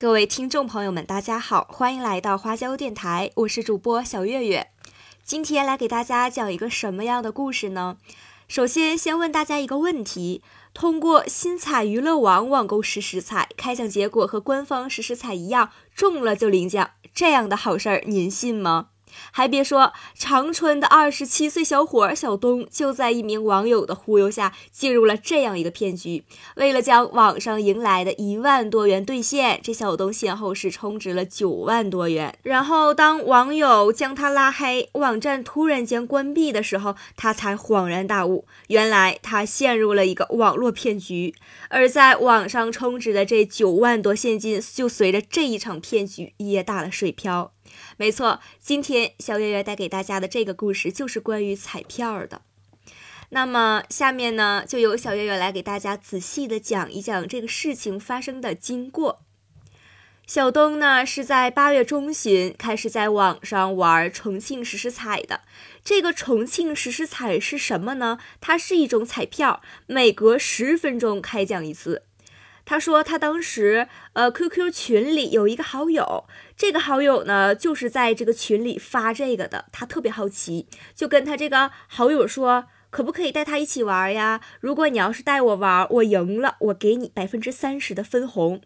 [0.00, 4.68] 各位听众朋友们，大家好，欢迎来到花椒电台，我是主播小月月。
[5.24, 7.96] 今天来给大家讲一个什么样的故事呢？
[8.46, 10.40] 首先，先问大家一个问题：
[10.72, 18.90] 通过新彩娱乐网网购实时彩，开奖结果和官方实时彩一样，中了就领奖，这样的好事儿您信吗？
[19.30, 26.24] 还别说，长春的二十七岁小伙小东就在一名网友的忽悠下，进入了这样一个骗局。
[26.56, 32.36] 为了将网上赢来的一万多元兑现，这小东先后是充值了九万多元。
[32.42, 41.34] 然后，当网友将他拉黑，网站突然间关闭的时候，他才恍然大悟，原来他陷入了一个网络骗局。
[41.68, 47.52] 而在网上充值的这九万多现金，就随着这一场骗局也打了水漂。
[47.96, 52.42] 没错，今天小月月带给大家的这个故事就是关于彩票的。
[53.30, 59.20] 那么下面呢，就由小月月来给大家仔细的讲一讲这个事情发生的经过。
[60.26, 65.40] 小东呢是在八月中旬开始在网上玩重庆实时彩的。
[65.82, 68.18] 这个重庆实时彩是什么呢？
[68.38, 72.02] 它是一种彩票，每隔十分钟开奖一次。
[72.68, 79.64] 他说，他当时呃，QQ 群里有一个好友，这个好友呢，就是在这个群里发这个的。
[79.72, 84.42] 他特别好奇，就跟他这个好友说，可不可以带他一起玩呀？
[84.60, 88.60] 如果你要是带我玩，我赢了，我给你百分之三十的分红。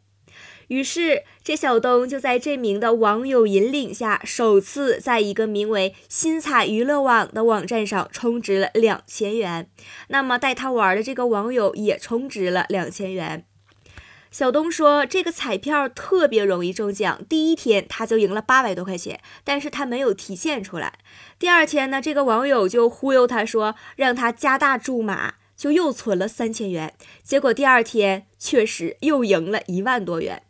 [0.66, 9.70] 于是，这小东就在这名的网友引领下，首次在一个名为“新彩娱乐网”的网站上充值了两千元。
[10.08, 13.44] 那么，带他玩的这个网友也充值了两千元。
[14.32, 20.94] 小东说：“这个彩票特别容易中奖，第一天他就赢了八百多块钱，但是他没有提现出来。
[21.38, 26.94] 第二天呢，这个网友就忽悠他说，让他加大注码，就又存了三千元。
[27.22, 30.42] 结果第二天确实又赢了一万多元。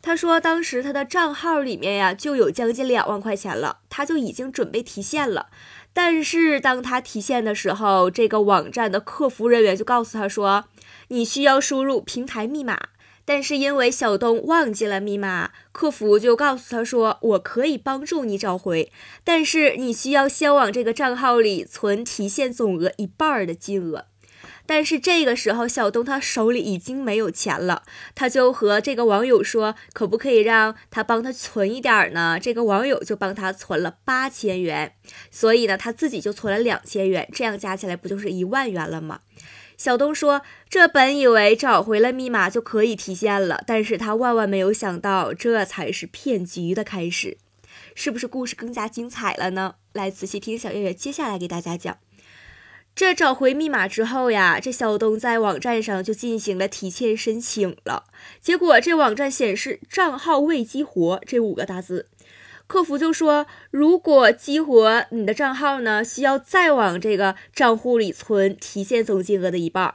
[0.00, 5.48] 他说，当时他的账号里面呀就有将近两万块钱了，他就已经准备提现了。
[5.92, 10.66] 但是当他提现的时候，这个网站的客服人员就告诉他说，
[11.08, 12.78] 你需要输入平台密码。”
[13.26, 18.90] 但是因为小东忘记了密码，客服就告诉他说：“我可以帮助你找回，
[19.24, 24.06] 但是你需要先往这个账号里存提现总额一半的金额。”
[24.68, 27.84] 但是这个时候，小东他手里已经没有钱了，
[28.16, 34.94] 他就和这个网友说：“可不可以让他帮他存一点儿呢？”这个网友就帮他存了八千元，
[35.30, 39.20] 所以呢，他自己就存了两千元，这样加起来不就是一万元了吗？
[39.76, 47.38] 小东说：“这本以为找回了密码就可以提现了，但是他万万没有想到，这才是骗局的开始。
[47.94, 49.74] 是不是故事更加精彩了呢？
[49.92, 51.98] 来仔细听小月月接下来给大家讲。
[52.94, 58.04] 这找回密码之后呀，这小东在网站上就进行了提现申请了，
[58.40, 62.08] 结果这网站显示账号未激活这五个大字。”
[62.66, 69.94] 客服就说，如果激活你的账号呢，需要再往这个账户里存提现总金额的一半。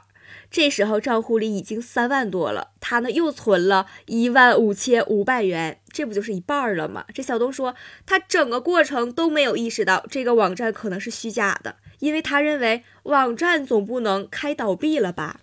[0.50, 7.04] 这时候账户里已经三万多了，他呢又存了一万五千五百元，这不就是一半了吗？
[7.14, 7.74] 这小东说，
[8.06, 15.40] 他整个过程都没有意识到这个网站可能是虚假的，因为他认为网站总不能开倒闭了吧？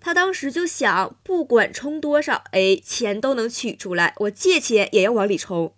[0.00, 5.74] 他当时就想，不管充多少，哎，钱都能取出来，我借钱也要往里充。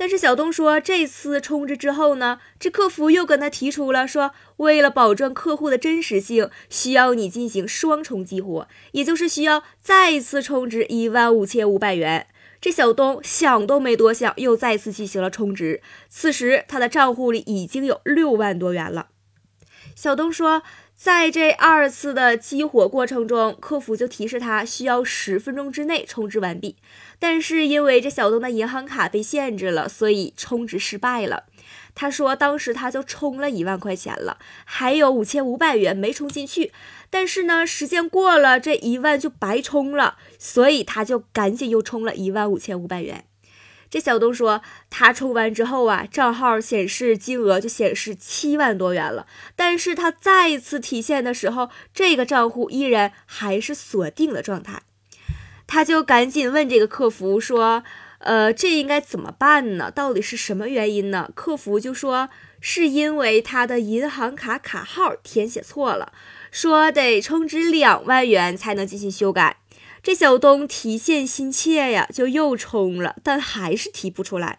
[0.00, 12.26] 但是小东说，这次充值之后呢，这客服又跟他提出了说，为了保证客户的真实性，需要你进行双重激活，也就是需要再次充值一万五千五百元。
[12.62, 15.82] 这小东想都没多想，又再次进行了充值。
[16.08, 19.08] 此时他的账户里已经有六万多元了。
[19.94, 20.62] 小东说。
[21.00, 26.76] 在这二次的激活过程中，客服就提示他需要十分钟之内充值完毕。
[27.18, 31.44] 但是因为这小东的银行卡被限制了，所以充值失败了。
[31.94, 36.70] 他说，当时他就充了一万块钱了，还有五千五百元没充进去。
[37.08, 43.24] 但是呢，时间过了，这一万就白充了，所以他就赶紧又充了一万五千五百元。
[43.90, 49.26] 这小东说，他充完之后啊，账号显示金额就显示七万多元了。
[49.56, 54.82] 但是他再一次提现的时候，这个账户依然还是锁定的状态。
[55.66, 57.84] 他就赶紧问这个客服说
[58.18, 59.90] ：“呃，这应该怎么办呢？
[59.90, 62.28] 到底是什么原因呢？”客服就说
[62.60, 66.12] ：“是因为他的银行卡卡号填写错了，
[66.50, 69.58] 说得充值两万元才能进行修改。”
[70.02, 74.58] 这小东提现心切呀，就又充了，但还是提不出来。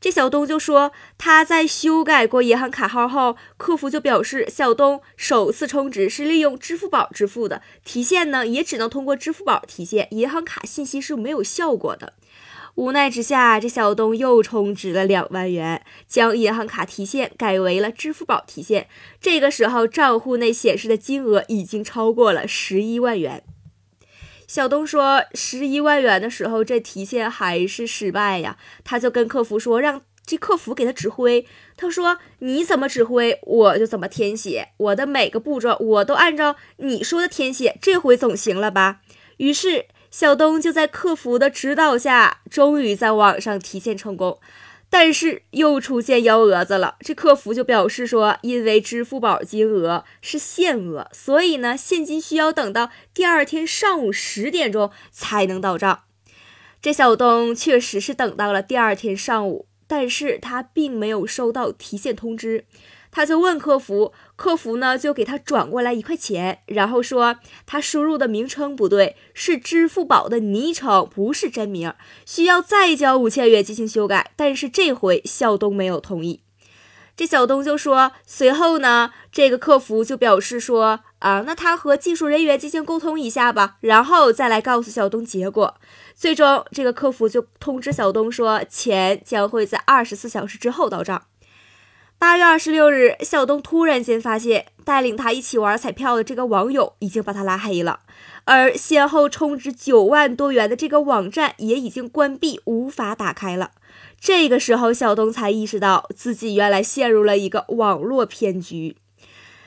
[0.00, 12.14] 这小东就说他在修改过银行卡号后，客服就表示小东首次充值是利用支付宝支付的，提现呢也只能通过支付宝提现，银行卡信息是没有效果的。
[12.74, 18.88] 无奈之下，这小东又充值了两万元，将银行卡提现改为了支付宝提现。
[19.20, 23.44] 这个时候，账户内显示的金额已经超过了十一万元。
[24.52, 34.68] 小东说：“十一万元的时候，这提现还是失败呀。”他就跟客服说：“让这客服给他指挥。”他说：“你怎么指挥，我就怎么填写。
[34.76, 37.78] 我的每个步骤，我都按照你说的填写。
[37.80, 39.00] 这回总行了吧？”
[39.38, 39.86] 于是。
[40.10, 44.38] 小东就在客服的指导下，终于在网上提现成功，
[44.92, 46.96] 但是又出现幺蛾子了。
[47.00, 56.02] 这客服就表示说，因为支付宝金额是限额，所以呢，现金需要等到第二天上午十点钟才能到账。
[56.82, 62.66] 这小东确实是等到了第二天上午，但是他并没有收到提现通知。
[63.12, 67.36] 他就问客服，客服呢就给他转过来一块钱，然后说
[67.66, 71.92] 他输入的名称不对，是支付宝的昵称，不是真名，
[72.24, 74.32] 需要再交五千元进行修改。
[74.34, 76.40] 但是这回小东没有同意。
[77.14, 85.74] 这小东就说，随后呢，这个客服就表示说，啊，那他和技术人员进行沟通一下吧，然后再来告诉小东结果。
[86.14, 91.24] 最终，这个客服就通知小东说，钱将会在二十四小时之后到账。
[92.22, 97.98] 八月二十六日，小东突然间发现，带领他一起玩彩票的这个网友已经把他拉黑了，
[98.44, 103.72] 而先后充值九万多元的这个网站也已经关闭，无法打开了。
[104.20, 108.96] 这个时候，小东才意识到自己原来陷入了一个网络骗局。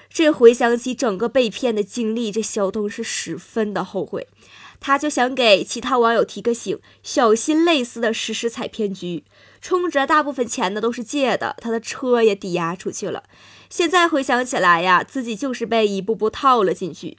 [0.08, 4.30] 这回想起整个被骗的经历，这小东是十分的后悔。
[4.86, 9.24] 他就想给其他网友提个醒，小心类似的实时踩骗局。
[9.60, 13.24] 充值大部分钱呢都是借的，他的车也抵押出去了。
[13.68, 17.18] 现在回想起来呀，自己就是被一步步套了进去。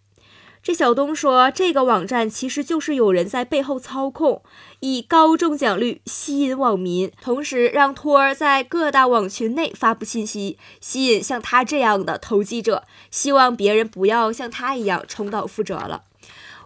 [0.62, 4.44] 这小东说，这个网站其实就是有人在背后操控，
[4.78, 16.04] 以高中奖率吸引网民，同时让托儿在各大网群内发布信息，吸引像他这样的投机者，希望别人不要像他一样重蹈覆辙了。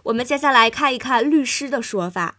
[0.03, 2.37] 我们接下来看一看律师的说法。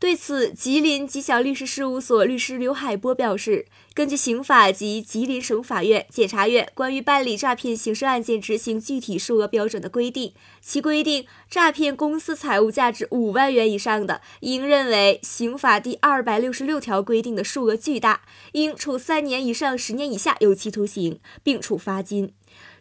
[0.00, 18.20] 对此，吉林吉祥律师事务所律师刘海波表示，根据刑法及吉林省法院、检察院关于办理诈骗刑事案件执行具体数额标准的规定，其规定，诈骗公司财物价值五万元以上的，应认为刑法第二百六十六条规定的数额巨大，
[18.52, 22.32] 应处三年以上十年以下有期徒刑，并处罚金。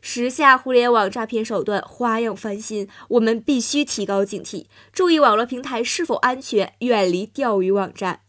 [0.02, 8.22] 时下互联网诈骗手段花样翻新，我们必须提高警惕，注意网络平台是否安全，远离钓鱼网站。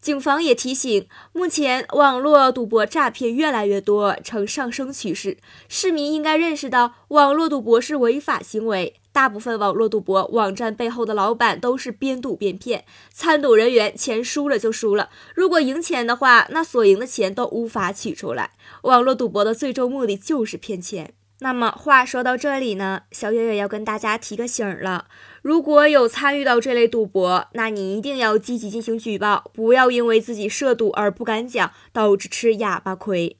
[0.00, 5.36] 警方也提醒，目前网络赌博诈骗越来越多，呈上升趋势，
[5.68, 8.94] 市民应该认识到网络赌博是违法行为。
[9.20, 18.52] 大部分网络赌博网站背后的老板都是边赌边骗，参赌人员钱输了就输了，如果赢钱的话，那所赢的钱都无法取出来。
[18.84, 21.12] 网络赌博的最终目的就是骗钱。
[21.40, 25.04] 那么话说到这里呢，小月月要跟大家提个醒了：
[25.42, 33.36] 如果有参与到这类赌博，那你一定要积极进行举报，不要因为自己涉赌而不敢讲，导致吃哑巴亏。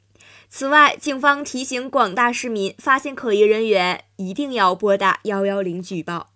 [0.53, 6.30] 此外，警方提醒广大市民，发现可疑人员一定要拨打幺幺零举报。